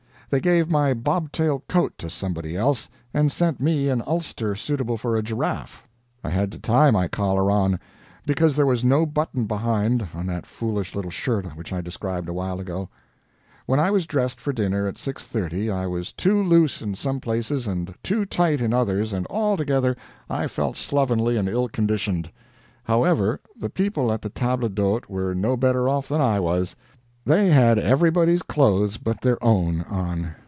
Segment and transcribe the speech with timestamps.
[0.31, 5.17] They gave my bobtail coat to somebody else, and sent me an ulster suitable for
[5.17, 5.83] a giraffe.
[6.23, 7.81] I had to tie my collar on,
[8.25, 12.33] because there was no button behind on that foolish little shirt which I described a
[12.33, 12.87] while ago.
[13.65, 17.19] When I was dressed for dinner at six thirty, I was too loose in some
[17.19, 19.97] places and too tight in others, and altogether
[20.29, 22.31] I felt slovenly and ill conditioned.
[22.85, 26.73] However, the people at the table d'hôte were no better off than I was;
[27.23, 30.33] they had everybody's clothes but their own on.